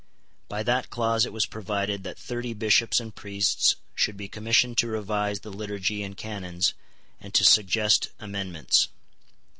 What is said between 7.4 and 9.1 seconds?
suggest amendments.